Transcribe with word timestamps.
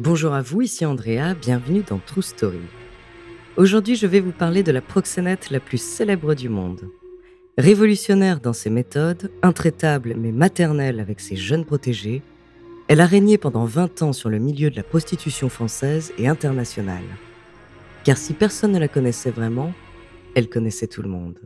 Bonjour 0.00 0.32
à 0.32 0.40
vous, 0.40 0.62
ici 0.62 0.86
Andrea, 0.86 1.34
bienvenue 1.38 1.82
dans 1.86 1.98
True 1.98 2.22
Story. 2.22 2.62
Aujourd'hui, 3.58 3.96
je 3.96 4.06
vais 4.06 4.20
vous 4.20 4.32
parler 4.32 4.62
de 4.62 4.72
la 4.72 4.80
proxénète 4.80 5.50
la 5.50 5.60
plus 5.60 5.76
célèbre 5.76 6.32
du 6.32 6.48
monde. 6.48 6.88
Révolutionnaire 7.58 8.40
dans 8.40 8.54
ses 8.54 8.70
méthodes, 8.70 9.30
intraitable 9.42 10.14
mais 10.16 10.32
maternelle 10.32 11.00
avec 11.00 11.20
ses 11.20 11.36
jeunes 11.36 11.66
protégés, 11.66 12.22
elle 12.88 13.02
a 13.02 13.04
régné 13.04 13.36
pendant 13.36 13.66
20 13.66 14.00
ans 14.00 14.14
sur 14.14 14.30
le 14.30 14.38
milieu 14.38 14.70
de 14.70 14.76
la 14.76 14.84
prostitution 14.84 15.50
française 15.50 16.14
et 16.16 16.28
internationale. 16.28 17.04
Car 18.02 18.16
si 18.16 18.32
personne 18.32 18.72
ne 18.72 18.78
la 18.78 18.88
connaissait 18.88 19.30
vraiment, 19.30 19.74
elle 20.34 20.48
connaissait 20.48 20.86
tout 20.86 21.02
le 21.02 21.10
monde. 21.10 21.38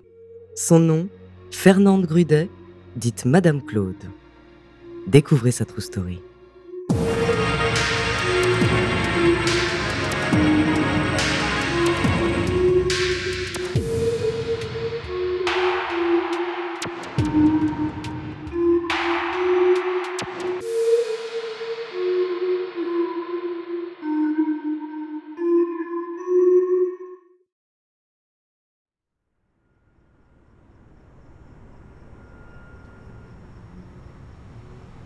Son 0.54 0.78
nom, 0.78 1.08
Fernande 1.50 2.06
Grudet, 2.06 2.48
dite 2.94 3.24
Madame 3.24 3.64
Claude. 3.64 4.04
Découvrez 5.08 5.50
sa 5.50 5.64
True 5.64 5.82
Story. 5.82 6.20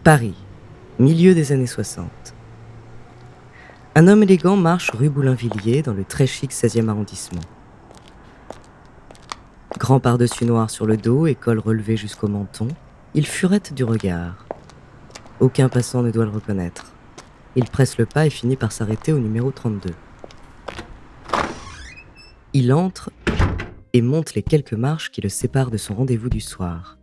Paris, 0.08 0.32
milieu 0.98 1.34
des 1.34 1.52
années 1.52 1.66
60. 1.66 2.08
Un 3.94 4.08
homme 4.08 4.22
élégant 4.22 4.56
marche 4.56 4.90
rue 4.92 5.10
Boulainvilliers 5.10 5.82
dans 5.82 5.92
le 5.92 6.02
très 6.02 6.26
chic 6.26 6.50
16e 6.50 6.88
arrondissement. 6.88 7.42
Grand 9.76 10.00
par-dessus 10.00 10.46
noir 10.46 10.70
sur 10.70 10.86
le 10.86 10.96
dos 10.96 11.26
et 11.26 11.34
col 11.34 11.58
relevé 11.58 11.98
jusqu'au 11.98 12.26
menton, 12.26 12.68
il 13.12 13.26
furette 13.26 13.74
du 13.74 13.84
regard. 13.84 14.46
Aucun 15.40 15.68
passant 15.68 16.02
ne 16.02 16.10
doit 16.10 16.24
le 16.24 16.30
reconnaître. 16.30 16.94
Il 17.54 17.66
presse 17.66 17.98
le 17.98 18.06
pas 18.06 18.24
et 18.24 18.30
finit 18.30 18.56
par 18.56 18.72
s'arrêter 18.72 19.12
au 19.12 19.18
numéro 19.18 19.50
32. 19.50 19.90
Il 22.54 22.72
entre 22.72 23.10
et 23.92 24.00
monte 24.00 24.32
les 24.32 24.42
quelques 24.42 24.72
marches 24.72 25.10
qui 25.10 25.20
le 25.20 25.28
séparent 25.28 25.70
de 25.70 25.76
son 25.76 25.94
rendez-vous 25.94 26.30
du 26.30 26.40
soir. 26.40 26.96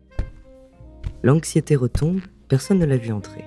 L'anxiété 1.21 1.75
retombe 1.75 2.21
personne 2.55 2.79
ne 2.79 2.85
l'a 2.85 2.95
vu 2.95 3.11
entrer. 3.11 3.43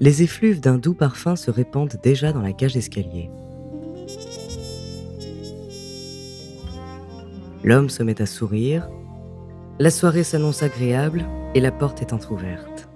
Les 0.00 0.24
effluves 0.24 0.58
d'un 0.58 0.76
doux 0.76 0.92
parfum 0.92 1.36
se 1.36 1.52
répandent 1.52 2.00
déjà 2.02 2.32
dans 2.32 2.42
la 2.42 2.52
cage 2.52 2.74
d'escalier. 2.74 3.30
L'homme 7.62 7.90
se 7.90 8.02
met 8.02 8.20
à 8.20 8.26
sourire, 8.26 8.90
la 9.78 9.90
soirée 9.90 10.24
s'annonce 10.24 10.64
agréable 10.64 11.24
et 11.54 11.60
la 11.60 11.70
porte 11.70 12.02
est 12.02 12.12
entr'ouverte. 12.12 12.88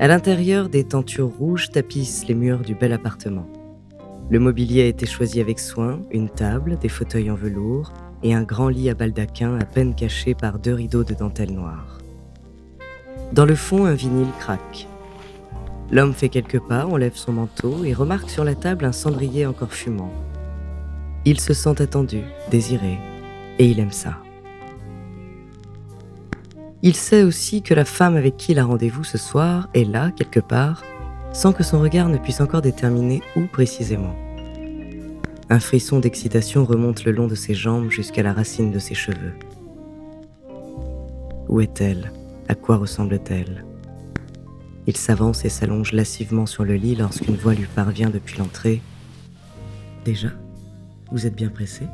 À 0.00 0.08
l'intérieur, 0.08 0.70
des 0.70 0.84
tentures 0.84 1.28
rouges 1.38 1.70
tapissent 1.70 2.26
les 2.28 2.34
murs 2.34 2.60
du 2.60 2.74
bel 2.74 2.94
appartement. 2.94 3.46
Le 4.30 4.38
mobilier 4.38 4.84
a 4.84 4.86
été 4.86 5.04
choisi 5.04 5.42
avec 5.42 5.58
soin, 5.58 6.00
une 6.10 6.30
table, 6.30 6.78
des 6.78 6.88
fauteuils 6.88 7.30
en 7.30 7.34
velours, 7.34 7.92
et 8.22 8.34
un 8.34 8.42
grand 8.42 8.68
lit 8.68 8.90
à 8.90 8.94
baldaquin 8.94 9.58
à 9.58 9.64
peine 9.64 9.94
caché 9.94 10.34
par 10.34 10.58
deux 10.58 10.74
rideaux 10.74 11.04
de 11.04 11.14
dentelle 11.14 11.52
noire. 11.52 11.98
Dans 13.32 13.44
le 13.44 13.54
fond, 13.54 13.84
un 13.84 13.94
vinyle 13.94 14.30
craque. 14.38 14.86
L'homme 15.90 16.14
fait 16.14 16.28
quelques 16.28 16.60
pas, 16.60 16.86
enlève 16.86 17.16
son 17.16 17.32
manteau 17.32 17.84
et 17.84 17.92
remarque 17.92 18.30
sur 18.30 18.44
la 18.44 18.54
table 18.54 18.84
un 18.84 18.92
cendrier 18.92 19.46
encore 19.46 19.72
fumant. 19.72 20.12
Il 21.24 21.40
se 21.40 21.54
sent 21.54 21.80
attendu, 21.80 22.22
désiré, 22.50 22.98
et 23.58 23.66
il 23.66 23.80
aime 23.80 23.92
ça. 23.92 24.18
Il 26.82 26.94
sait 26.94 27.22
aussi 27.22 27.62
que 27.62 27.74
la 27.74 27.84
femme 27.84 28.16
avec 28.16 28.36
qui 28.36 28.52
il 28.52 28.58
a 28.58 28.64
rendez-vous 28.64 29.04
ce 29.04 29.18
soir 29.18 29.68
est 29.74 29.84
là, 29.84 30.10
quelque 30.10 30.40
part, 30.40 30.82
sans 31.32 31.52
que 31.52 31.64
son 31.64 31.80
regard 31.80 32.08
ne 32.08 32.18
puisse 32.18 32.40
encore 32.40 32.62
déterminer 32.62 33.22
où 33.34 33.46
précisément. 33.46 34.14
Un 35.48 35.60
frisson 35.60 36.00
d'excitation 36.00 36.64
remonte 36.64 37.04
le 37.04 37.12
long 37.12 37.28
de 37.28 37.36
ses 37.36 37.54
jambes 37.54 37.88
jusqu'à 37.88 38.24
la 38.24 38.32
racine 38.32 38.72
de 38.72 38.80
ses 38.80 38.94
cheveux. 38.94 39.34
Où 41.48 41.60
est-elle? 41.60 42.10
À 42.48 42.56
quoi 42.56 42.76
ressemble-t-elle? 42.76 43.64
Il 44.88 44.96
s'avance 44.96 45.44
et 45.44 45.48
s'allonge 45.48 45.92
lascivement 45.92 46.46
sur 46.46 46.64
le 46.64 46.74
lit 46.74 46.96
lorsqu'une 46.96 47.36
voix 47.36 47.54
lui 47.54 47.66
parvient 47.66 48.10
depuis 48.10 48.38
l'entrée. 48.38 48.82
Déjà? 50.04 50.30
Vous 51.12 51.26
êtes 51.26 51.36
bien 51.36 51.48
pressé? 51.48 51.86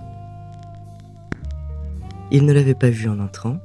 Il 2.31 2.47
ne 2.47 2.53
l'avait 2.55 2.75
pas 2.75 2.89
vue 2.89 3.11
en 3.11 3.19
entrant. 3.19 3.59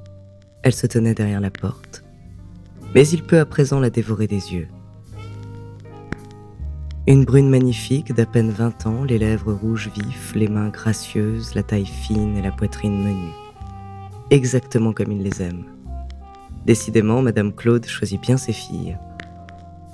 Elle 0.64 0.74
se 0.74 0.88
tenait 0.88 1.14
derrière 1.14 1.40
la 1.40 1.52
porte. 1.52 2.04
Mais 2.94 3.08
il 3.08 3.24
peut 3.24 3.40
à 3.40 3.46
présent 3.46 3.80
la 3.80 3.90
dévorer 3.90 4.28
des 4.28 4.54
yeux. 4.54 4.68
Une 7.10 7.24
brune 7.24 7.48
magnifique 7.50 8.14
d'à 8.14 8.26
peine 8.26 8.50
20 8.50 8.86
ans, 8.86 9.06
les 9.06 9.18
lèvres 9.18 9.54
rouges 9.54 9.90
vifs, 9.96 10.36
les 10.36 10.50
mains 10.50 10.68
gracieuses, 10.68 11.56
la 11.56 11.64
taille 11.64 11.86
fine 11.86 12.36
et 12.36 12.42
la 12.42 12.52
poitrine 12.52 13.02
menue. 13.02 13.32
Exactement 14.30 14.92
comme 14.92 15.14
il 15.14 15.24
les 15.24 15.42
aime. 15.42 15.64
Décidément, 16.66 17.22
Madame 17.22 17.54
Claude 17.54 17.86
choisit 17.86 18.20
bien 18.20 18.36
ses 18.36 18.52
filles. 18.52 18.98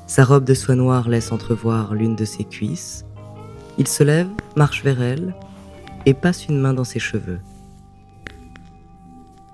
Sa 0.07 0.23
robe 0.23 0.43
de 0.43 0.55
soie 0.55 0.73
noire 0.73 1.07
laisse 1.07 1.31
entrevoir 1.31 1.93
l'une 1.93 2.15
de 2.15 2.25
ses 2.25 2.45
cuisses. 2.45 3.05
Il 3.77 3.87
se 3.87 4.03
lève, 4.03 4.29
marche 4.55 4.83
vers 4.83 4.99
elle 4.99 5.35
et 6.07 6.15
passe 6.15 6.47
une 6.47 6.59
main 6.59 6.73
dans 6.73 6.83
ses 6.83 6.97
cheveux. 6.97 7.41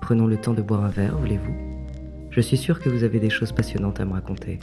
Prenons 0.00 0.26
le 0.26 0.38
temps 0.38 0.54
de 0.54 0.62
boire 0.62 0.86
un 0.86 0.88
verre, 0.88 1.18
voulez-vous? 1.18 1.54
Je 2.30 2.40
suis 2.40 2.56
sûr 2.56 2.80
que 2.80 2.88
vous 2.88 3.04
avez 3.04 3.20
des 3.20 3.28
choses 3.28 3.52
passionnantes 3.52 4.00
à 4.00 4.06
me 4.06 4.14
raconter. 4.14 4.60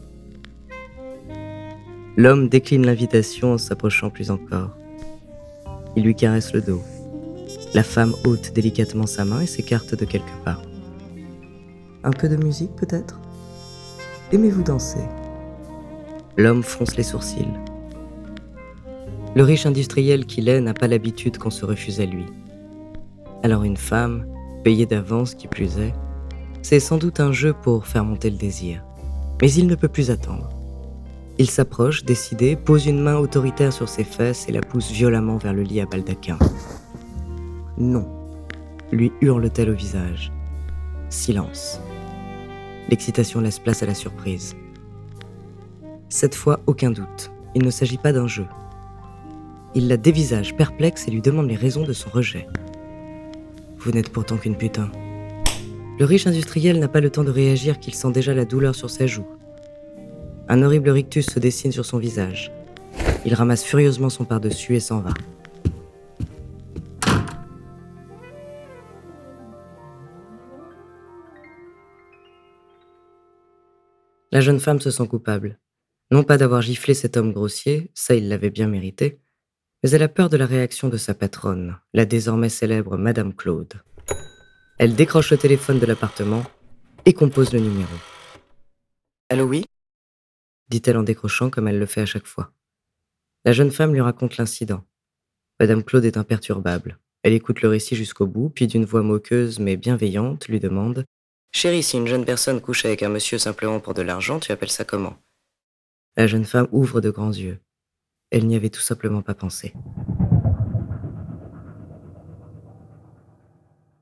L'homme 2.19 2.49
décline 2.49 2.83
l'invitation 2.83 3.53
en 3.53 3.57
s'approchant 3.59 4.09
plus 4.09 4.31
encore. 4.31 4.71
Il 5.95 6.03
lui 6.03 6.15
caresse 6.15 6.51
le 6.51 6.61
dos. 6.61 6.81
La 7.75 7.83
femme 7.83 8.15
ôte 8.25 8.53
délicatement 8.55 9.05
sa 9.05 9.23
main 9.23 9.41
et 9.41 9.45
s'écarte 9.45 9.93
de 9.93 10.03
quelques 10.03 10.25
pas. 10.43 10.59
Un 12.03 12.09
peu 12.09 12.27
de 12.27 12.35
musique 12.35 12.75
peut-être? 12.75 13.19
Aimez-vous 14.31 14.63
danser? 14.63 15.05
L'homme 16.37 16.63
fronce 16.63 16.97
les 16.97 17.03
sourcils. 17.03 17.45
Le 19.35 19.43
riche 19.43 19.67
industriel 19.67 20.25
qu'il 20.25 20.49
est 20.49 20.59
n'a 20.59 20.73
pas 20.73 20.87
l'habitude 20.87 21.37
qu'on 21.37 21.51
se 21.51 21.65
refuse 21.65 22.01
à 22.01 22.05
lui. 22.05 22.25
Alors 23.43 23.63
une 23.63 23.77
femme, 23.77 24.25
payée 24.63 24.87
d'avance 24.87 25.35
qui 25.35 25.47
plus 25.47 25.77
est, 25.77 25.93
c'est 26.63 26.79
sans 26.79 26.97
doute 26.97 27.19
un 27.19 27.31
jeu 27.31 27.53
pour 27.53 27.85
faire 27.85 28.03
monter 28.03 28.31
le 28.31 28.37
désir. 28.37 28.83
Mais 29.39 29.51
il 29.51 29.67
ne 29.67 29.75
peut 29.75 29.87
plus 29.87 30.09
attendre. 30.09 30.49
Il 31.39 31.49
s'approche, 31.49 32.03
décidé, 32.03 32.55
pose 32.55 32.87
une 32.87 32.99
main 32.99 33.17
autoritaire 33.17 33.71
sur 33.71 33.89
ses 33.89 34.03
fesses 34.03 34.49
et 34.49 34.51
la 34.51 34.61
pousse 34.61 34.91
violemment 34.91 35.37
vers 35.37 35.53
le 35.53 35.61
lit 35.61 35.81
à 35.81 35.85
baldaquin. 35.85 36.39
Non, 37.77 38.07
lui 38.91 39.11
hurle-t-elle 39.21 39.69
au 39.69 39.75
visage. 39.75 40.31
Silence. 41.09 41.79
L'excitation 42.89 43.39
laisse 43.39 43.59
place 43.59 43.83
à 43.83 43.85
la 43.85 43.93
surprise. 43.93 44.55
Cette 46.09 46.33
fois, 46.33 46.59
aucun 46.65 46.89
doute. 46.89 47.31
Il 47.53 47.63
ne 47.63 47.69
s'agit 47.69 47.97
pas 47.97 48.13
d'un 48.13 48.27
jeu. 48.27 48.47
Il 49.75 49.87
la 49.87 49.97
dévisage 49.97 50.55
perplexe 50.55 51.07
et 51.07 51.11
lui 51.11 51.21
demande 51.21 51.47
les 51.47 51.55
raisons 51.55 51.83
de 51.83 51.93
son 51.93 52.09
rejet. 52.09 52.47
Vous 53.77 53.91
n'êtes 53.91 54.09
pourtant 54.09 54.37
qu'une 54.37 54.57
putain. 54.57 54.89
Le 55.99 56.05
riche 56.05 56.25
industriel 56.25 56.79
n'a 56.79 56.87
pas 56.87 57.01
le 57.01 57.11
temps 57.11 57.23
de 57.23 57.29
réagir 57.29 57.79
qu'il 57.79 57.93
sent 57.93 58.11
déjà 58.11 58.33
la 58.33 58.45
douleur 58.45 58.73
sur 58.73 58.89
sa 58.89 59.05
joue. 59.05 59.25
Un 60.49 60.61
horrible 60.61 60.89
rictus 60.89 61.25
se 61.25 61.39
dessine 61.39 61.73
sur 61.73 61.85
son 61.85 61.97
visage. 61.97 62.53
Il 63.25 63.33
ramasse 63.33 63.63
furieusement 63.63 64.09
son 64.09 64.23
par-dessus 64.23 64.75
et 64.75 64.79
s'en 64.79 65.01
va. 65.01 65.13
La 74.31 74.39
jeune 74.39 74.59
femme 74.59 74.79
se 74.79 74.91
sent 74.91 75.07
coupable. 75.07 75.59
Non 76.11 76.23
pas 76.23 76.37
d'avoir 76.37 76.61
giflé 76.61 76.93
cet 76.93 77.17
homme 77.17 77.33
grossier, 77.33 77.91
ça 77.93 78.15
il 78.15 78.29
l'avait 78.29 78.49
bien 78.49 78.67
mérité, 78.67 79.19
mais 79.83 79.89
elle 79.89 80.03
a 80.03 80.07
peur 80.07 80.29
de 80.29 80.37
la 80.37 80.45
réaction 80.45 80.87
de 80.87 80.97
sa 80.97 81.13
patronne, 81.13 81.77
la 81.93 82.05
désormais 82.05 82.49
célèbre 82.49 82.97
Madame 82.97 83.33
Claude. 83.33 83.73
Elle 84.79 84.95
décroche 84.95 85.31
le 85.31 85.37
téléphone 85.37 85.79
de 85.79 85.85
l'appartement 85.85 86.43
et 87.05 87.13
compose 87.13 87.51
le 87.51 87.59
numéro. 87.59 87.93
Allô, 89.29 89.45
oui? 89.45 89.65
Dit-elle 90.69 90.97
en 90.97 91.03
décrochant 91.03 91.49
comme 91.49 91.67
elle 91.67 91.79
le 91.79 91.85
fait 91.85 92.01
à 92.01 92.05
chaque 92.05 92.27
fois. 92.27 92.51
La 93.45 93.53
jeune 93.53 93.71
femme 93.71 93.93
lui 93.93 94.01
raconte 94.01 94.37
l'incident. 94.37 94.83
Madame 95.59 95.83
Claude 95.83 96.05
est 96.05 96.17
imperturbable. 96.17 96.99
Elle 97.23 97.33
écoute 97.33 97.61
le 97.61 97.69
récit 97.69 97.95
jusqu'au 97.95 98.27
bout, 98.27 98.49
puis 98.49 98.67
d'une 98.67 98.85
voix 98.85 99.01
moqueuse 99.01 99.59
mais 99.59 99.77
bienveillante 99.77 100.47
lui 100.47 100.59
demande 100.59 101.05
Chérie, 101.51 101.83
si 101.83 101.97
une 101.97 102.07
jeune 102.07 102.25
personne 102.25 102.61
couche 102.61 102.85
avec 102.85 103.03
un 103.03 103.09
monsieur 103.09 103.37
simplement 103.37 103.79
pour 103.79 103.93
de 103.93 104.01
l'argent, 104.01 104.39
tu 104.39 104.51
appelles 104.51 104.69
ça 104.69 104.83
comment? 104.83 105.17
La 106.15 106.27
jeune 106.27 106.45
femme 106.45 106.67
ouvre 106.71 107.01
de 107.01 107.09
grands 107.09 107.31
yeux. 107.31 107.59
Elle 108.29 108.47
n'y 108.47 108.55
avait 108.55 108.69
tout 108.69 108.81
simplement 108.81 109.21
pas 109.21 109.33
pensé. 109.33 109.73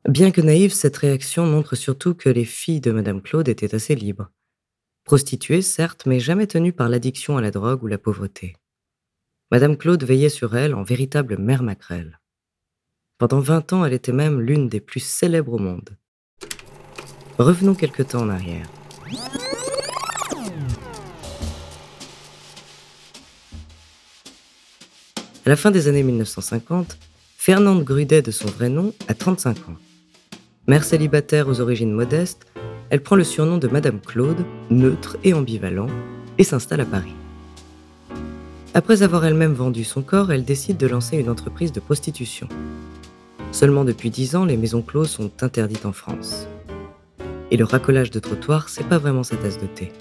Bien 0.07 0.31
que 0.31 0.41
naïve, 0.41 0.73
cette 0.73 0.97
réaction 0.97 1.45
montre 1.45 1.75
surtout 1.75 2.13
que 2.13 2.29
les 2.29 2.45
filles 2.45 2.81
de 2.81 2.91
Madame 2.91 3.21
Claude 3.21 3.49
étaient 3.49 3.73
assez 3.73 3.95
libres. 3.95 4.29
Prostituées, 5.05 5.61
certes, 5.61 6.07
mais 6.07 6.19
jamais 6.19 6.47
tenues 6.47 6.73
par 6.73 6.89
l'addiction 6.89 7.37
à 7.37 7.41
la 7.41 7.51
drogue 7.51 7.83
ou 7.83 7.87
la 7.87 7.99
pauvreté. 7.99 8.55
Madame 9.51 9.77
Claude 9.77 10.03
veillait 10.03 10.29
sur 10.29 10.57
elle 10.57 10.73
en 10.73 10.81
véritable 10.81 11.37
mère 11.37 11.61
maquerelle. 11.61 12.19
Pendant 13.19 13.39
vingt 13.39 13.71
ans, 13.71 13.85
elle 13.85 13.93
était 13.93 14.11
même 14.11 14.41
l'une 14.41 14.67
des 14.67 14.81
plus 14.81 14.99
célèbres 14.99 15.53
au 15.53 15.59
monde. 15.59 15.95
Revenons 17.37 17.75
quelque 17.75 18.01
temps 18.01 18.23
en 18.23 18.29
arrière. 18.29 18.67
À 25.45 25.49
la 25.49 25.55
fin 25.55 25.69
des 25.69 25.87
années 25.87 26.01
1950, 26.01 26.97
Fernande 27.37 27.83
Grudet, 27.83 28.23
de 28.23 28.31
son 28.31 28.47
vrai 28.47 28.69
nom, 28.69 28.91
a 29.07 29.13
35 29.13 29.69
ans. 29.69 29.77
Mère 30.67 30.83
célibataire 30.83 31.47
aux 31.47 31.61
origines 31.61 31.91
modestes, 31.91 32.47
elle 32.89 33.01
prend 33.01 33.15
le 33.15 33.23
surnom 33.23 33.57
de 33.57 33.67
Madame 33.67 33.99
Claude, 33.99 34.45
neutre 34.69 35.17
et 35.23 35.33
ambivalent, 35.33 35.87
et 36.37 36.43
s'installe 36.43 36.81
à 36.81 36.85
Paris. 36.85 37.13
Après 38.73 39.03
avoir 39.03 39.25
elle-même 39.25 39.53
vendu 39.53 39.83
son 39.83 40.01
corps, 40.01 40.31
elle 40.31 40.43
décide 40.43 40.77
de 40.77 40.87
lancer 40.87 41.17
une 41.17 41.29
entreprise 41.29 41.71
de 41.71 41.79
prostitution. 41.79 42.49
Seulement 43.51 43.85
depuis 43.85 44.09
10 44.09 44.35
ans, 44.35 44.45
les 44.45 44.57
maisons 44.57 44.81
closes 44.81 45.11
sont 45.11 45.31
interdites 45.41 45.85
en 45.85 45.93
France. 45.93 46.47
Et 47.51 47.57
le 47.57 47.63
racolage 47.63 48.11
de 48.11 48.19
trottoirs, 48.19 48.67
c'est 48.67 48.87
pas 48.87 48.97
vraiment 48.97 49.23
sa 49.23 49.37
tasse 49.37 49.59
de 49.59 49.67
thé. 49.67 49.93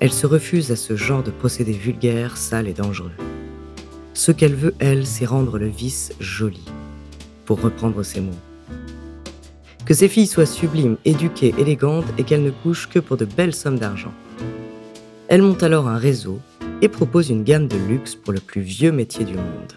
Elle 0.00 0.12
se 0.12 0.26
refuse 0.26 0.72
à 0.72 0.76
ce 0.76 0.96
genre 0.96 1.22
de 1.22 1.30
procédé 1.30 1.70
vulgaire, 1.72 2.36
sale 2.36 2.66
et 2.66 2.72
dangereux. 2.72 3.12
Ce 4.14 4.32
qu'elle 4.32 4.56
veut, 4.56 4.74
elle, 4.80 5.06
c'est 5.06 5.24
rendre 5.24 5.58
le 5.58 5.68
vice 5.68 6.12
joli, 6.18 6.64
pour 7.44 7.60
reprendre 7.60 8.02
ses 8.02 8.20
mots. 8.20 8.32
Que 9.84 9.94
ses 9.94 10.08
filles 10.08 10.28
soient 10.28 10.46
sublimes, 10.46 10.96
éduquées, 11.04 11.54
élégantes 11.58 12.06
et 12.16 12.22
qu'elles 12.22 12.44
ne 12.44 12.50
couchent 12.50 12.88
que 12.88 13.00
pour 13.00 13.16
de 13.16 13.24
belles 13.24 13.54
sommes 13.54 13.78
d'argent. 13.78 14.12
Elle 15.28 15.42
monte 15.42 15.62
alors 15.62 15.88
un 15.88 15.98
réseau 15.98 16.38
et 16.82 16.88
propose 16.88 17.30
une 17.30 17.42
gamme 17.42 17.66
de 17.66 17.76
luxe 17.76 18.14
pour 18.14 18.32
le 18.32 18.40
plus 18.40 18.60
vieux 18.60 18.92
métier 18.92 19.24
du 19.24 19.34
monde. 19.34 19.72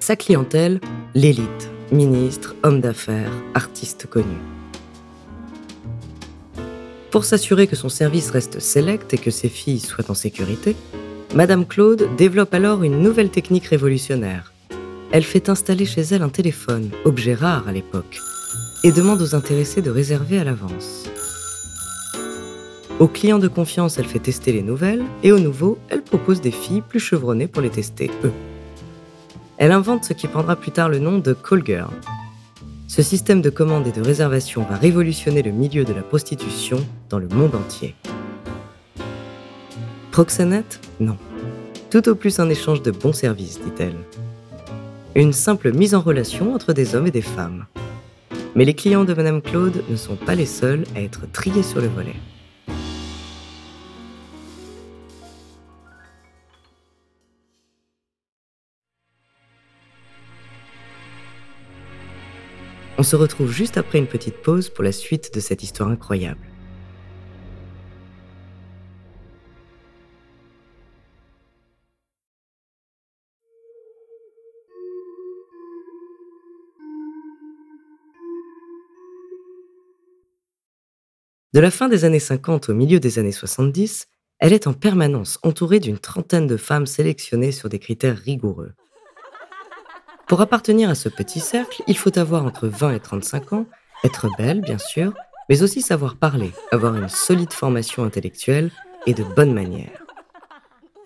Sa 0.00 0.16
clientèle, 0.16 0.80
l'élite, 1.14 1.70
ministres, 1.92 2.54
hommes 2.62 2.80
d'affaires, 2.80 3.32
artistes 3.54 4.06
connus. 4.06 4.26
Pour 7.10 7.24
s'assurer 7.24 7.66
que 7.66 7.76
son 7.76 7.88
service 7.88 8.30
reste 8.30 8.60
sélect 8.60 9.12
et 9.14 9.18
que 9.18 9.30
ses 9.30 9.48
filles 9.48 9.80
soient 9.80 10.10
en 10.10 10.14
sécurité, 10.14 10.76
Madame 11.34 11.66
Claude 11.66 12.08
développe 12.16 12.54
alors 12.54 12.82
une 12.84 13.02
nouvelle 13.02 13.30
technique 13.30 13.66
révolutionnaire. 13.66 14.52
Elle 15.10 15.24
fait 15.24 15.48
installer 15.48 15.86
chez 15.86 16.02
elle 16.02 16.22
un 16.22 16.28
téléphone, 16.28 16.90
objet 17.04 17.34
rare 17.34 17.66
à 17.66 17.72
l'époque, 17.72 18.20
et 18.84 18.92
demande 18.92 19.20
aux 19.22 19.34
intéressés 19.34 19.82
de 19.82 19.90
réserver 19.90 20.38
à 20.38 20.44
l'avance. 20.44 21.04
Aux 23.00 23.08
clients 23.08 23.38
de 23.38 23.48
confiance, 23.48 23.98
elle 23.98 24.06
fait 24.06 24.18
tester 24.18 24.52
les 24.52 24.62
nouvelles, 24.62 25.04
et 25.22 25.30
aux 25.30 25.38
nouveaux, 25.38 25.78
elle 25.88 26.02
propose 26.02 26.40
des 26.40 26.50
filles 26.50 26.82
plus 26.82 27.00
chevronnées 27.00 27.46
pour 27.46 27.62
les 27.62 27.70
tester, 27.70 28.10
eux. 28.24 28.32
Elle 29.56 29.72
invente 29.72 30.04
ce 30.04 30.12
qui 30.12 30.26
prendra 30.26 30.56
plus 30.56 30.70
tard 30.70 30.88
le 30.88 30.98
nom 30.98 31.18
de 31.18 31.32
Call 31.32 31.64
Girl. 31.64 31.90
Ce 32.88 33.02
système 33.02 33.42
de 33.42 33.50
commande 33.50 33.86
et 33.86 33.92
de 33.92 34.02
réservation 34.02 34.64
va 34.68 34.76
révolutionner 34.76 35.42
le 35.42 35.52
milieu 35.52 35.84
de 35.84 35.92
la 35.92 36.02
prostitution 36.02 36.78
dans 37.08 37.18
le 37.18 37.28
monde 37.28 37.54
entier. 37.54 37.94
Proxénète 40.10 40.80
Non. 40.98 41.16
Tout 41.90 42.08
au 42.08 42.14
plus 42.14 42.40
un 42.40 42.48
échange 42.48 42.82
de 42.82 42.90
bons 42.90 43.12
services, 43.12 43.60
dit-elle. 43.60 43.96
Une 45.14 45.32
simple 45.32 45.72
mise 45.72 45.94
en 45.94 46.00
relation 46.00 46.54
entre 46.54 46.72
des 46.72 46.94
hommes 46.94 47.06
et 47.06 47.12
des 47.12 47.22
femmes. 47.22 47.66
Mais 48.58 48.64
les 48.64 48.74
clients 48.74 49.04
de 49.04 49.14
Madame 49.14 49.40
Claude 49.40 49.84
ne 49.88 49.94
sont 49.94 50.16
pas 50.16 50.34
les 50.34 50.44
seuls 50.44 50.82
à 50.96 51.00
être 51.00 51.30
triés 51.30 51.62
sur 51.62 51.80
le 51.80 51.86
volet. 51.86 52.16
On 62.98 63.04
se 63.04 63.14
retrouve 63.14 63.52
juste 63.52 63.78
après 63.78 64.00
une 64.00 64.08
petite 64.08 64.42
pause 64.42 64.70
pour 64.70 64.82
la 64.82 64.90
suite 64.90 65.32
de 65.32 65.38
cette 65.38 65.62
histoire 65.62 65.90
incroyable. 65.90 66.40
De 81.54 81.60
la 81.60 81.70
fin 81.70 81.88
des 81.88 82.04
années 82.04 82.20
50 82.20 82.68
au 82.68 82.74
milieu 82.74 83.00
des 83.00 83.18
années 83.18 83.32
70, 83.32 84.06
elle 84.38 84.52
est 84.52 84.66
en 84.66 84.74
permanence 84.74 85.38
entourée 85.42 85.80
d'une 85.80 85.98
trentaine 85.98 86.46
de 86.46 86.58
femmes 86.58 86.84
sélectionnées 86.84 87.52
sur 87.52 87.70
des 87.70 87.78
critères 87.78 88.18
rigoureux. 88.18 88.72
Pour 90.26 90.42
appartenir 90.42 90.90
à 90.90 90.94
ce 90.94 91.08
petit 91.08 91.40
cercle, 91.40 91.82
il 91.86 91.96
faut 91.96 92.18
avoir 92.18 92.44
entre 92.44 92.68
20 92.68 92.96
et 92.96 93.00
35 93.00 93.52
ans, 93.54 93.66
être 94.04 94.28
belle 94.36 94.60
bien 94.60 94.76
sûr, 94.76 95.14
mais 95.48 95.62
aussi 95.62 95.80
savoir 95.80 96.16
parler, 96.16 96.52
avoir 96.70 96.94
une 96.96 97.08
solide 97.08 97.54
formation 97.54 98.04
intellectuelle 98.04 98.70
et 99.06 99.14
de 99.14 99.24
bonnes 99.24 99.54
manières. 99.54 100.04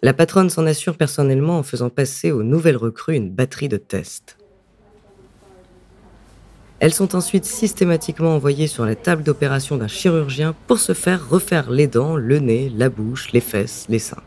La 0.02 0.12
patronne 0.12 0.50
s'en 0.50 0.66
assure 0.66 0.96
personnellement 0.96 1.58
en 1.58 1.62
faisant 1.62 1.88
passer 1.88 2.32
aux 2.32 2.42
nouvelles 2.42 2.76
recrues 2.76 3.14
une 3.14 3.30
batterie 3.30 3.68
de 3.68 3.76
tests. 3.76 4.38
Elles 6.82 6.92
sont 6.92 7.14
ensuite 7.14 7.44
systématiquement 7.44 8.34
envoyées 8.34 8.66
sur 8.66 8.84
la 8.84 8.96
table 8.96 9.22
d'opération 9.22 9.76
d'un 9.76 9.86
chirurgien 9.86 10.52
pour 10.66 10.80
se 10.80 10.94
faire 10.94 11.28
refaire 11.28 11.70
les 11.70 11.86
dents, 11.86 12.16
le 12.16 12.40
nez, 12.40 12.72
la 12.76 12.88
bouche, 12.88 13.30
les 13.30 13.40
fesses, 13.40 13.86
les 13.88 14.00
seins. 14.00 14.24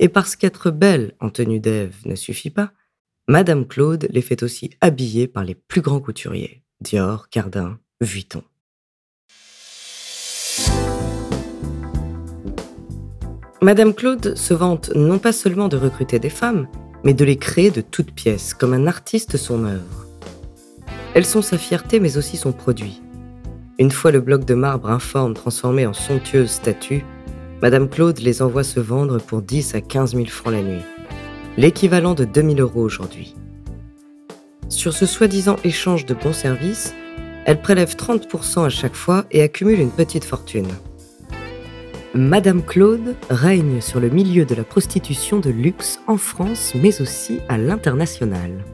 Et 0.00 0.08
parce 0.08 0.34
qu'être 0.34 0.72
belle 0.72 1.14
en 1.20 1.30
tenue 1.30 1.60
d'Ève 1.60 1.94
ne 2.06 2.16
suffit 2.16 2.50
pas, 2.50 2.72
Madame 3.28 3.68
Claude 3.68 4.08
les 4.10 4.20
fait 4.20 4.42
aussi 4.42 4.70
habiller 4.80 5.28
par 5.28 5.44
les 5.44 5.54
plus 5.54 5.80
grands 5.80 6.00
couturiers, 6.00 6.64
Dior, 6.80 7.28
Cardin, 7.28 7.78
Vuitton. 8.00 8.42
Madame 13.62 13.94
Claude 13.94 14.34
se 14.34 14.54
vante 14.54 14.90
non 14.96 15.20
pas 15.20 15.32
seulement 15.32 15.68
de 15.68 15.76
recruter 15.76 16.18
des 16.18 16.30
femmes, 16.30 16.66
mais 17.04 17.14
de 17.14 17.24
les 17.24 17.36
créer 17.36 17.70
de 17.70 17.80
toutes 17.80 18.12
pièces, 18.12 18.54
comme 18.54 18.72
un 18.72 18.86
artiste 18.86 19.36
son 19.36 19.64
œuvre. 19.64 20.06
Elles 21.14 21.24
sont 21.24 21.42
sa 21.42 21.58
fierté, 21.58 22.00
mais 22.00 22.16
aussi 22.16 22.36
son 22.36 22.52
produit. 22.52 23.02
Une 23.78 23.90
fois 23.90 24.10
le 24.10 24.20
bloc 24.20 24.44
de 24.44 24.54
marbre 24.54 24.90
informe 24.90 25.34
transformé 25.34 25.86
en 25.86 25.92
somptueuse 25.92 26.50
statue, 26.50 27.04
Madame 27.62 27.88
Claude 27.88 28.18
les 28.20 28.42
envoie 28.42 28.64
se 28.64 28.80
vendre 28.80 29.18
pour 29.18 29.42
10 29.42 29.74
à 29.74 29.80
15 29.80 30.14
000 30.14 30.26
francs 30.26 30.52
la 30.52 30.62
nuit, 30.62 30.82
l'équivalent 31.56 32.14
de 32.14 32.24
2000 32.24 32.60
euros 32.60 32.82
aujourd'hui. 32.82 33.34
Sur 34.68 34.92
ce 34.92 35.06
soi-disant 35.06 35.56
échange 35.64 36.06
de 36.06 36.14
bons 36.14 36.32
services, 36.32 36.94
elle 37.46 37.60
prélève 37.60 37.94
30% 37.94 38.64
à 38.64 38.68
chaque 38.68 38.94
fois 38.94 39.24
et 39.30 39.42
accumule 39.42 39.80
une 39.80 39.90
petite 39.90 40.24
fortune. 40.24 40.68
Madame 42.14 42.62
Claude 42.62 43.16
règne 43.28 43.82
sur 43.82 44.00
le 44.00 44.08
milieu 44.08 44.46
de 44.46 44.54
la 44.54 44.64
prostitution 44.64 45.40
de 45.40 45.50
luxe 45.50 46.00
en 46.06 46.16
France, 46.16 46.72
mais 46.74 47.02
aussi 47.02 47.40
à 47.50 47.58
l'international. 47.58 48.64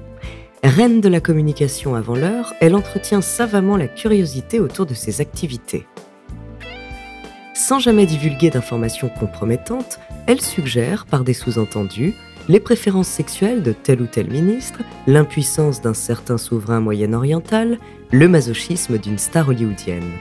Reine 0.63 1.01
de 1.01 1.09
la 1.09 1.21
communication 1.21 1.97
avant 1.97 2.15
l'heure, 2.15 2.55
elle 2.61 2.77
entretient 2.77 3.21
savamment 3.21 3.77
la 3.77 3.89
curiosité 3.89 4.61
autour 4.61 4.87
de 4.87 4.95
ses 4.95 5.21
activités. 5.21 5.85
Sans 7.55 7.81
jamais 7.81 8.07
divulguer 8.07 8.51
d'informations 8.51 9.09
compromettantes, 9.09 9.99
elle 10.29 10.41
suggère, 10.41 11.05
par 11.05 11.25
des 11.25 11.35
sous-entendus, 11.35 12.15
les 12.49 12.61
préférences 12.61 13.09
sexuelles 13.09 13.65
de 13.65 13.73
tel 13.73 14.01
ou 14.01 14.07
tel 14.07 14.31
ministre, 14.31 14.81
l'impuissance 15.09 15.81
d'un 15.81 15.95
certain 15.95 16.39
souverain 16.39 16.81
moyen-oriental, 16.81 17.79
le 18.13 18.29
masochisme 18.29 18.99
d'une 18.99 19.19
star 19.19 19.49
hollywoodienne. 19.49 20.13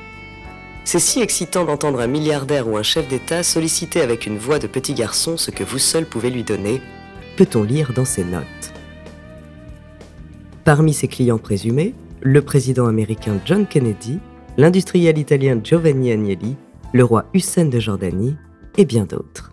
C'est 0.86 1.00
si 1.00 1.22
excitant 1.22 1.66
d'entendre 1.66 2.02
un 2.02 2.08
milliardaire 2.08 2.68
ou 2.68 2.78
un 2.78 2.84
chef 2.84 3.08
d'État 3.08 3.42
solliciter 3.42 4.02
avec 4.02 4.26
une 4.26 4.38
voix 4.38 4.60
de 4.60 4.68
petit 4.68 4.94
garçon 4.94 5.38
ce 5.38 5.50
que 5.50 5.64
vous 5.64 5.80
seul 5.80 6.06
pouvez 6.06 6.30
lui 6.30 6.44
donner, 6.44 6.82
peut-on 7.38 7.64
lire 7.64 7.94
dans 7.94 8.06
ses 8.06 8.26
notes? 8.26 8.44
Parmi 10.66 10.94
ses 10.94 11.08
clients 11.08 11.40
présumés, 11.40 11.94
le 12.22 12.42
président 12.42 12.88
américain 12.88 13.40
John 13.46 13.66
Kennedy, 13.66 14.20
l'industriel 14.58 15.18
italien 15.18 15.60
Giovanni 15.64 16.12
Agnelli, 16.12 16.56
le 16.94 17.04
roi 17.04 17.26
Hussein 17.34 17.66
de 17.66 17.80
Jordanie 17.80 18.36
et 18.78 18.86
bien 18.86 19.06
d'autres. 19.06 19.53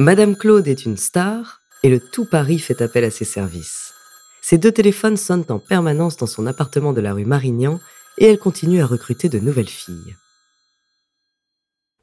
Madame 0.00 0.34
Claude 0.34 0.66
est 0.66 0.86
une 0.86 0.96
star 0.96 1.60
et 1.82 1.90
le 1.90 2.00
tout 2.00 2.24
Paris 2.24 2.58
fait 2.58 2.80
appel 2.80 3.04
à 3.04 3.10
ses 3.10 3.26
services. 3.26 3.92
Ses 4.40 4.56
deux 4.56 4.72
téléphones 4.72 5.18
sonnent 5.18 5.44
en 5.50 5.58
permanence 5.58 6.16
dans 6.16 6.26
son 6.26 6.46
appartement 6.46 6.94
de 6.94 7.02
la 7.02 7.12
rue 7.12 7.26
Marignan 7.26 7.78
et 8.16 8.24
elle 8.24 8.38
continue 8.38 8.80
à 8.80 8.86
recruter 8.86 9.28
de 9.28 9.38
nouvelles 9.38 9.68
filles. 9.68 10.16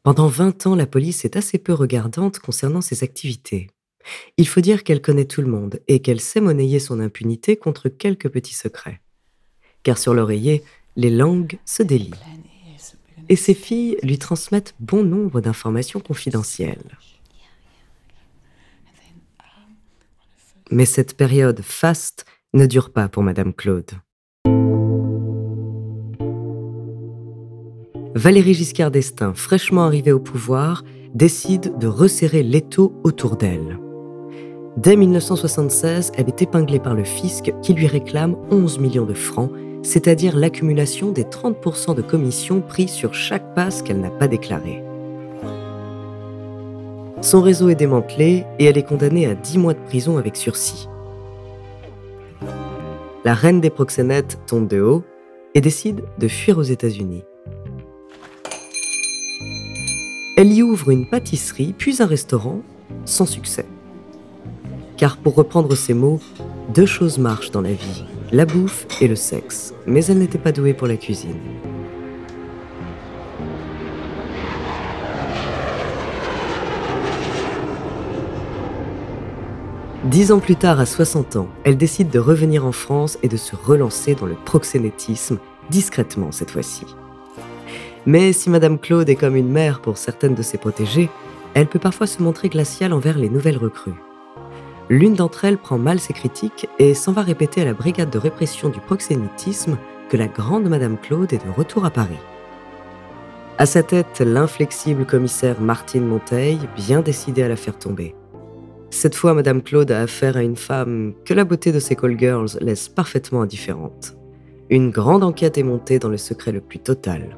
Pendant 0.03 0.27
20 0.27 0.67
ans, 0.67 0.75
la 0.75 0.85
police 0.85 1.25
est 1.25 1.37
assez 1.37 1.57
peu 1.57 1.73
regardante 1.73 2.37
concernant 2.37 2.81
ses 2.81 3.03
activités. 3.03 3.71
Il 4.37 4.47
faut 4.47 4.61
dire 4.61 4.83
qu'elle 4.83 5.01
connaît 5.01 5.25
tout 5.25 5.41
le 5.41 5.49
monde 5.49 5.79
et 5.87 5.99
qu'elle 5.99 6.21
sait 6.21 6.39
monnayer 6.39 6.79
son 6.79 6.99
impunité 6.99 7.57
contre 7.57 7.89
quelques 7.89 8.29
petits 8.29 8.53
secrets. 8.53 9.01
Car 9.81 9.97
sur 9.97 10.13
l'oreiller, 10.13 10.63
les 10.97 11.09
langues 11.09 11.57
se 11.65 11.81
délient. 11.81 12.13
Et 13.27 13.35
ses 13.35 13.55
filles 13.55 13.97
lui 14.03 14.19
transmettent 14.19 14.75
bon 14.79 15.01
nombre 15.01 15.41
d'informations 15.41 15.99
confidentielles. 15.99 16.95
Mais 20.71 20.85
cette 20.85 21.15
période 21.15 21.61
faste 21.61 22.25
ne 22.53 22.65
dure 22.65 22.91
pas 22.91 23.07
pour 23.07 23.23
Madame 23.23 23.53
Claude. 23.53 23.91
Valérie 28.15 28.55
Giscard 28.55 28.89
d'Estaing, 28.89 29.33
fraîchement 29.35 29.83
arrivée 29.83 30.11
au 30.11 30.19
pouvoir, 30.19 30.83
décide 31.13 31.77
de 31.77 31.87
resserrer 31.87 32.41
l'étau 32.41 32.93
autour 33.03 33.37
d'elle. 33.37 33.79
Dès 34.75 34.95
1976, 34.95 36.11
elle 36.15 36.27
est 36.27 36.41
épinglée 36.41 36.79
par 36.79 36.95
le 36.95 37.03
fisc 37.03 37.51
qui 37.61 37.73
lui 37.73 37.87
réclame 37.87 38.35
11 38.49 38.79
millions 38.79 39.05
de 39.05 39.13
francs, 39.13 39.51
c'est-à-dire 39.83 40.35
l'accumulation 40.35 41.11
des 41.11 41.23
30% 41.23 41.95
de 41.95 42.01
commissions 42.01 42.61
pris 42.61 42.87
sur 42.87 43.13
chaque 43.13 43.55
passe 43.55 43.81
qu'elle 43.81 43.99
n'a 43.99 44.11
pas 44.11 44.27
déclaré. 44.27 44.86
Son 47.21 47.41
réseau 47.41 47.69
est 47.69 47.75
démantelé 47.75 48.45
et 48.59 48.65
elle 48.65 48.77
est 48.77 48.87
condamnée 48.87 49.25
à 49.25 49.33
10 49.33 49.57
mois 49.57 49.73
de 49.73 49.79
prison 49.79 50.17
avec 50.17 50.35
sursis. 50.35 50.87
La 53.25 53.33
reine 53.33 53.59
des 53.59 53.71
proxénètes 53.71 54.39
tombe 54.45 54.67
de 54.67 54.79
haut 54.79 55.03
et 55.55 55.61
décide 55.61 56.03
de 56.19 56.27
fuir 56.27 56.59
aux 56.59 56.63
États-Unis. 56.63 57.23
Elle 60.37 60.53
y 60.53 60.61
ouvre 60.61 60.91
une 60.91 61.09
pâtisserie 61.09 61.73
puis 61.75 62.03
un 62.03 62.05
restaurant, 62.05 62.61
sans 63.05 63.25
succès. 63.25 63.65
Car 64.95 65.17
pour 65.17 65.33
reprendre 65.33 65.73
ses 65.75 65.95
mots, 65.95 66.19
deux 66.73 66.85
choses 66.85 67.17
marchent 67.17 67.51
dans 67.51 67.61
la 67.61 67.73
vie, 67.73 68.03
la 68.31 68.45
bouffe 68.45 68.85
et 69.01 69.07
le 69.07 69.15
sexe, 69.15 69.73
mais 69.87 70.05
elle 70.05 70.19
n'était 70.19 70.37
pas 70.37 70.51
douée 70.51 70.75
pour 70.75 70.87
la 70.87 70.97
cuisine. 70.97 71.39
Dix 80.07 80.31
ans 80.31 80.39
plus 80.39 80.55
tard, 80.55 80.79
à 80.79 80.85
60 80.85 81.35
ans, 81.35 81.49
elle 81.65 81.75
décide 81.75 82.09
de 82.09 82.19
revenir 82.19 82.65
en 82.65 82.71
France 82.71 83.17
et 83.23 83.27
de 83.27 83.35
se 83.35 83.57
relancer 83.57 84.15
dans 84.15 84.25
le 84.25 84.35
proxénétisme, 84.35 85.37
discrètement 85.69 86.31
cette 86.31 86.51
fois-ci. 86.51 86.85
Mais 88.05 88.31
si 88.31 88.49
Madame 88.49 88.79
Claude 88.79 89.09
est 89.09 89.17
comme 89.17 89.35
une 89.35 89.51
mère 89.51 89.81
pour 89.81 89.97
certaines 89.97 90.33
de 90.33 90.41
ses 90.43 90.57
protégées, 90.57 91.09
elle 91.55 91.67
peut 91.67 91.77
parfois 91.77 92.07
se 92.07 92.23
montrer 92.23 92.47
glaciale 92.47 92.93
envers 92.93 93.17
les 93.17 93.29
nouvelles 93.29 93.57
recrues. 93.57 93.99
L'une 94.89 95.13
d'entre 95.13 95.43
elles 95.43 95.57
prend 95.57 95.77
mal 95.77 95.99
ses 95.99 96.13
critiques 96.13 96.69
et 96.79 96.93
s'en 96.93 97.11
va 97.11 97.21
répéter 97.21 97.63
à 97.63 97.65
la 97.65 97.73
brigade 97.73 98.09
de 98.09 98.17
répression 98.17 98.69
du 98.69 98.79
proxénétisme 98.79 99.77
que 100.09 100.15
la 100.15 100.27
grande 100.27 100.69
Madame 100.69 100.97
Claude 100.97 101.33
est 101.33 101.45
de 101.45 101.51
retour 101.51 101.83
à 101.83 101.89
Paris. 101.89 102.15
À 103.57 103.65
sa 103.65 103.83
tête, 103.83 104.23
l'inflexible 104.25 105.05
commissaire 105.05 105.59
Martine 105.59 106.07
Monteil, 106.07 106.59
bien 106.77 107.01
décidée 107.01 107.43
à 107.43 107.49
la 107.49 107.57
faire 107.57 107.77
tomber. 107.77 108.15
Cette 108.89 109.15
fois, 109.15 109.33
Madame 109.33 109.61
Claude 109.61 109.91
a 109.91 110.01
affaire 110.01 110.37
à 110.37 110.43
une 110.43 110.55
femme 110.55 111.13
que 111.25 111.33
la 111.33 111.43
beauté 111.43 111.71
de 111.71 111.79
ses 111.79 111.95
call 111.95 112.17
girls 112.17 112.57
laisse 112.61 112.89
parfaitement 112.89 113.41
indifférente. 113.41 114.17
Une 114.69 114.91
grande 114.91 115.23
enquête 115.23 115.57
est 115.57 115.63
montée 115.63 115.99
dans 115.99 116.09
le 116.09 116.17
secret 116.17 116.51
le 116.51 116.61
plus 116.61 116.79
total. 116.79 117.37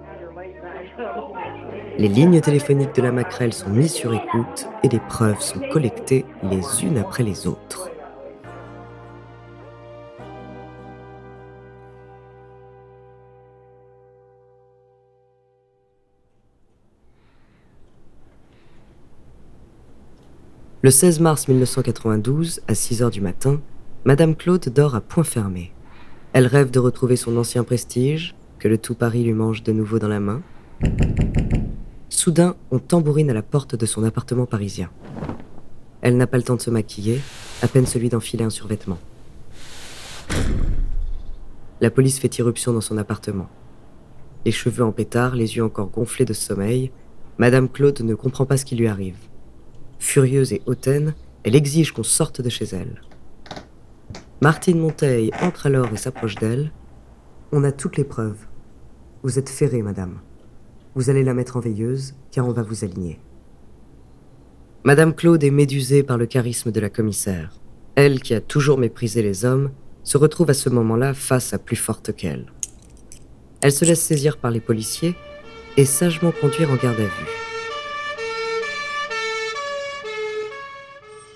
Les 1.97 2.07
lignes 2.07 2.39
téléphoniques 2.39 2.95
de 2.95 3.01
la 3.01 3.11
maquerelle 3.11 3.53
sont 3.53 3.69
mises 3.69 3.91
sur 3.91 4.13
écoute 4.13 4.67
et 4.83 4.87
les 4.87 5.01
preuves 5.09 5.41
sont 5.41 5.59
collectées 5.71 6.25
les 6.43 6.83
unes 6.83 6.97
après 6.97 7.23
les 7.23 7.45
autres. 7.45 7.91
Le 20.81 20.91
16 20.91 21.19
mars 21.19 21.49
1992, 21.49 22.61
à 22.69 22.73
6 22.73 23.03
heures 23.03 23.11
du 23.11 23.19
matin, 23.19 23.59
Madame 24.05 24.33
Claude 24.33 24.69
dort 24.69 24.95
à 24.95 25.01
point 25.01 25.25
fermé. 25.25 25.73
Elle 26.31 26.47
rêve 26.47 26.71
de 26.71 26.79
retrouver 26.79 27.17
son 27.17 27.35
ancien 27.35 27.65
prestige, 27.65 28.33
que 28.59 28.69
le 28.69 28.77
tout 28.77 28.95
Paris 28.95 29.25
lui 29.25 29.33
mange 29.33 29.61
de 29.61 29.73
nouveau 29.73 29.99
dans 29.99 30.07
la 30.07 30.21
main. 30.21 30.41
Soudain, 32.07 32.55
on 32.71 32.79
tambourine 32.79 33.29
à 33.29 33.33
la 33.33 33.41
porte 33.41 33.75
de 33.75 33.85
son 33.85 34.05
appartement 34.05 34.45
parisien. 34.45 34.89
Elle 35.99 36.15
n'a 36.15 36.27
pas 36.27 36.37
le 36.37 36.43
temps 36.43 36.55
de 36.55 36.61
se 36.61 36.69
maquiller, 36.69 37.19
à 37.61 37.67
peine 37.67 37.85
celui 37.85 38.07
d'enfiler 38.07 38.45
un 38.45 38.49
survêtement. 38.49 38.99
La 41.81 41.91
police 41.91 42.19
fait 42.19 42.37
irruption 42.37 42.71
dans 42.71 42.79
son 42.79 42.97
appartement. 42.97 43.49
Les 44.45 44.53
cheveux 44.53 44.85
en 44.85 44.93
pétard, 44.93 45.35
les 45.35 45.57
yeux 45.57 45.63
encore 45.65 45.89
gonflés 45.89 46.23
de 46.23 46.31
sommeil, 46.31 46.89
Madame 47.37 47.67
Claude 47.67 47.99
ne 47.99 48.15
comprend 48.15 48.45
pas 48.45 48.55
ce 48.55 48.63
qui 48.63 48.77
lui 48.77 48.87
arrive. 48.87 49.17
Furieuse 49.99 50.53
et 50.53 50.61
hautaine, 50.65 51.13
elle 51.43 51.55
exige 51.55 51.91
qu'on 51.91 52.03
sorte 52.03 52.41
de 52.41 52.49
chez 52.49 52.65
elle. 52.65 53.01
Martine 54.41 54.79
Monteil 54.79 55.31
entre 55.41 55.67
alors 55.67 55.91
et 55.93 55.97
s'approche 55.97 56.35
d'elle. 56.35 56.71
On 57.51 57.63
a 57.63 57.71
toutes 57.71 57.97
les 57.97 58.05
preuves. 58.05 58.47
Vous 59.21 59.37
êtes 59.37 59.49
ferrée, 59.49 59.81
madame. 59.81 60.19
Vous 60.95 61.09
allez 61.09 61.23
la 61.23 61.33
mettre 61.33 61.57
en 61.57 61.59
veilleuse, 61.59 62.15
car 62.31 62.47
on 62.47 62.53
va 62.53 62.63
vous 62.63 62.85
aligner. 62.85 63.19
Madame 64.85 65.13
Claude 65.13 65.43
est 65.43 65.51
médusée 65.51 66.03
par 66.03 66.17
le 66.17 66.25
charisme 66.25 66.71
de 66.71 66.79
la 66.79 66.89
commissaire. 66.89 67.59
Elle, 67.95 68.21
qui 68.21 68.33
a 68.33 68.39
toujours 68.39 68.77
méprisé 68.77 69.21
les 69.21 69.43
hommes, 69.43 69.71
se 70.03 70.17
retrouve 70.17 70.49
à 70.49 70.53
ce 70.53 70.69
moment-là 70.69 71.13
face 71.13 71.53
à 71.53 71.59
plus 71.59 71.75
forte 71.75 72.15
qu'elle. 72.15 72.45
Elle 73.61 73.73
se 73.73 73.83
laisse 73.83 74.01
saisir 74.01 74.37
par 74.37 74.51
les 74.51 74.61
policiers 74.61 75.15
et 75.75 75.83
sagement 75.83 76.31
conduire 76.31 76.71
en 76.71 76.75
garde 76.75 76.99
à 76.99 77.03
vue. 77.03 77.48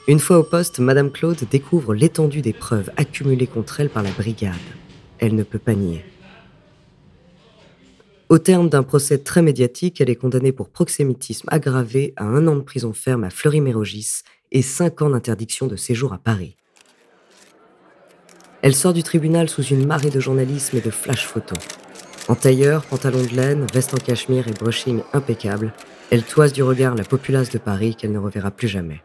Une 0.05 0.19
fois 0.19 0.38
au 0.38 0.43
poste, 0.43 0.79
Madame 0.79 1.12
Claude 1.12 1.39
découvre 1.50 1.93
l'étendue 1.93 2.41
des 2.41 2.51
preuves 2.51 2.91
accumulées 2.98 3.48
contre 3.48 3.79
elle 3.79 3.89
par 3.89 4.03
la 4.03 4.12
brigade. 4.12 4.53
Elle 5.19 5.33
ne 5.33 5.43
peut 5.43 5.60
pas 5.60 5.75
nier. 5.75 6.03
Au 8.27 8.38
terme 8.38 8.67
d'un 8.67 8.83
procès 8.83 9.19
très 9.19 9.41
médiatique, 9.41 10.01
elle 10.01 10.10
est 10.10 10.17
condamnée 10.17 10.51
pour 10.51 10.69
proxénétisme 10.69 11.48
aggravé 11.50 12.13
à 12.17 12.25
un 12.25 12.48
an 12.48 12.57
de 12.57 12.62
prison 12.62 12.91
ferme 12.91 13.24
à 13.24 13.29
Fleury-Mérogis 13.29 14.24
et 14.51 14.62
cinq 14.62 15.01
ans 15.01 15.10
d'interdiction 15.10 15.67
de 15.67 15.77
séjour 15.77 16.12
à 16.12 16.17
Paris. 16.17 16.57
Elle 18.62 18.75
sort 18.75 18.93
du 18.93 19.03
tribunal 19.03 19.50
sous 19.50 19.63
une 19.63 19.86
marée 19.86 20.10
de 20.10 20.19
journalisme 20.19 20.75
et 20.75 20.81
de 20.81 20.91
flash 20.91 21.25
photos. 21.25 21.60
En 22.27 22.36
tailleur, 22.36 22.83
pantalon 22.86 23.22
de 23.22 23.36
laine, 23.36 23.67
veste 23.74 23.93
en 23.93 23.98
cachemire 23.98 24.50
et 24.50 24.53
brushing 24.53 25.01
impeccable, 25.13 25.74
elle 26.12 26.24
toise 26.24 26.51
du 26.51 26.63
regard 26.63 26.95
la 26.95 27.03
populace 27.03 27.50
de 27.50 27.57
Paris 27.57 27.95
qu'elle 27.95 28.12
ne 28.12 28.19
reverra 28.19 28.51
plus 28.51 28.67
jamais. 28.67 29.01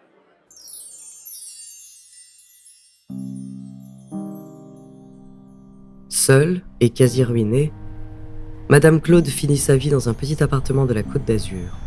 Seule 6.28 6.60
et 6.80 6.90
quasi 6.90 7.24
ruinée, 7.24 7.72
Madame 8.68 9.00
Claude 9.00 9.26
finit 9.26 9.56
sa 9.56 9.78
vie 9.78 9.88
dans 9.88 10.10
un 10.10 10.12
petit 10.12 10.42
appartement 10.42 10.84
de 10.84 10.92
la 10.92 11.02
Côte 11.02 11.24
d'Azur. 11.24 11.78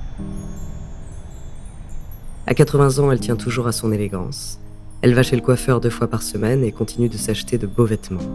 À 2.47 2.55
80 2.55 2.97
ans, 2.97 3.11
elle 3.11 3.19
tient 3.19 3.35
toujours 3.35 3.67
à 3.67 3.71
son 3.71 3.91
élégance. 3.91 4.59
Elle 5.03 5.13
va 5.13 5.21
chez 5.21 5.35
le 5.35 5.43
coiffeur 5.43 5.79
deux 5.79 5.91
fois 5.91 6.07
par 6.07 6.23
semaine 6.23 6.63
et 6.63 6.71
continue 6.71 7.07
de 7.07 7.17
s'acheter 7.17 7.59
de 7.59 7.67
beaux 7.67 7.85
vêtements. 7.85 8.27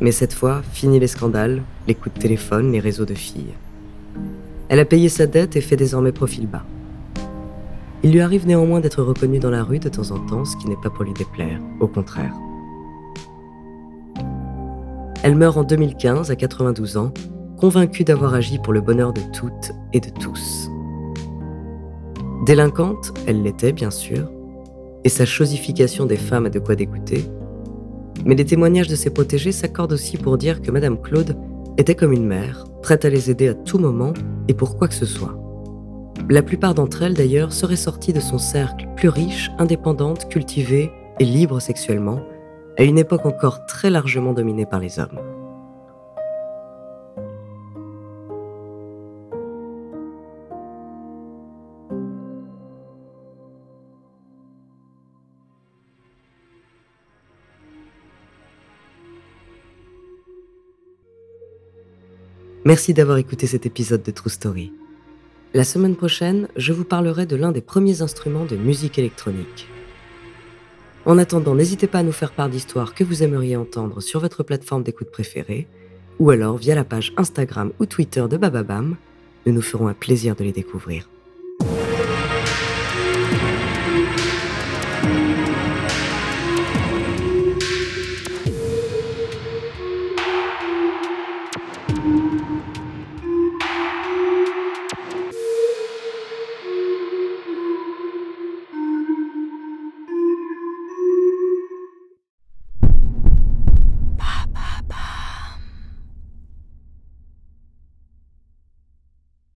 Mais 0.00 0.10
cette 0.10 0.32
fois, 0.32 0.60
fini 0.72 0.98
les 0.98 1.06
scandales, 1.06 1.62
les 1.86 1.94
coups 1.94 2.16
de 2.16 2.20
téléphone, 2.20 2.72
les 2.72 2.80
réseaux 2.80 3.06
de 3.06 3.14
filles. 3.14 3.54
Elle 4.68 4.80
a 4.80 4.84
payé 4.84 5.08
sa 5.08 5.28
dette 5.28 5.54
et 5.54 5.60
fait 5.60 5.76
désormais 5.76 6.10
profil 6.10 6.48
bas. 6.48 6.64
Il 8.02 8.10
lui 8.10 8.22
arrive 8.22 8.44
néanmoins 8.44 8.80
d'être 8.80 9.04
reconnue 9.04 9.38
dans 9.38 9.50
la 9.50 9.62
rue 9.62 9.78
de 9.78 9.88
temps 9.88 10.10
en 10.10 10.18
temps, 10.18 10.44
ce 10.44 10.56
qui 10.56 10.66
n'est 10.66 10.82
pas 10.82 10.90
pour 10.90 11.04
lui 11.04 11.12
déplaire, 11.12 11.60
au 11.78 11.86
contraire. 11.86 12.34
Elle 15.22 15.34
meurt 15.34 15.56
en 15.56 15.64
2015 15.64 16.30
à 16.30 16.36
92 16.36 16.96
ans, 16.96 17.12
convaincue 17.56 18.04
d'avoir 18.04 18.34
agi 18.34 18.58
pour 18.58 18.72
le 18.72 18.80
bonheur 18.80 19.12
de 19.12 19.20
toutes 19.32 19.72
et 19.92 20.00
de 20.00 20.10
tous. 20.10 20.68
Délinquante, 22.46 23.12
elle 23.26 23.42
l'était 23.42 23.72
bien 23.72 23.90
sûr, 23.90 24.30
et 25.04 25.08
sa 25.08 25.26
chosification 25.26 26.06
des 26.06 26.16
femmes 26.16 26.46
a 26.46 26.50
de 26.50 26.60
quoi 26.60 26.76
dégoûter, 26.76 27.24
mais 28.24 28.36
les 28.36 28.44
témoignages 28.44 28.88
de 28.88 28.94
ses 28.94 29.10
protégés 29.10 29.52
s'accordent 29.52 29.92
aussi 29.92 30.16
pour 30.16 30.38
dire 30.38 30.62
que 30.62 30.70
Madame 30.70 31.00
Claude 31.00 31.36
était 31.78 31.94
comme 31.94 32.12
une 32.12 32.26
mère, 32.26 32.64
prête 32.82 33.04
à 33.04 33.10
les 33.10 33.30
aider 33.30 33.48
à 33.48 33.54
tout 33.54 33.78
moment 33.78 34.12
et 34.48 34.54
pour 34.54 34.76
quoi 34.76 34.88
que 34.88 34.94
ce 34.94 35.06
soit. 35.06 35.36
La 36.28 36.42
plupart 36.42 36.74
d'entre 36.74 37.02
elles, 37.02 37.14
d'ailleurs, 37.14 37.52
seraient 37.52 37.76
sorties 37.76 38.12
de 38.12 38.20
son 38.20 38.38
cercle 38.38 38.86
plus 38.96 39.08
riche, 39.08 39.50
indépendante, 39.58 40.28
cultivée 40.28 40.90
et 41.20 41.24
libre 41.24 41.60
sexuellement, 41.60 42.20
à 42.78 42.84
une 42.84 42.96
époque 42.96 43.26
encore 43.26 43.66
très 43.66 43.90
largement 43.90 44.32
dominée 44.32 44.64
par 44.64 44.78
les 44.78 45.00
hommes. 45.00 45.18
Merci 62.64 62.92
d'avoir 62.92 63.16
écouté 63.16 63.46
cet 63.46 63.66
épisode 63.66 64.02
de 64.02 64.10
True 64.10 64.30
Story. 64.30 64.72
La 65.54 65.64
semaine 65.64 65.96
prochaine, 65.96 66.48
je 66.54 66.74
vous 66.74 66.84
parlerai 66.84 67.24
de 67.24 67.34
l'un 67.34 67.50
des 67.50 67.62
premiers 67.62 68.02
instruments 68.02 68.44
de 68.44 68.56
musique 68.56 68.98
électronique. 68.98 69.66
En 71.08 71.16
attendant, 71.16 71.54
n'hésitez 71.54 71.86
pas 71.86 72.00
à 72.00 72.02
nous 72.02 72.12
faire 72.12 72.32
part 72.32 72.50
d'histoires 72.50 72.92
que 72.92 73.02
vous 73.02 73.22
aimeriez 73.22 73.56
entendre 73.56 74.02
sur 74.02 74.20
votre 74.20 74.42
plateforme 74.42 74.82
d'écoute 74.82 75.10
préférée, 75.10 75.66
ou 76.18 76.28
alors 76.28 76.58
via 76.58 76.74
la 76.74 76.84
page 76.84 77.14
Instagram 77.16 77.72
ou 77.80 77.86
Twitter 77.86 78.26
de 78.28 78.36
Bababam. 78.36 78.94
Nous 79.46 79.54
nous 79.54 79.62
ferons 79.62 79.88
un 79.88 79.94
plaisir 79.94 80.36
de 80.36 80.44
les 80.44 80.52
découvrir. 80.52 81.08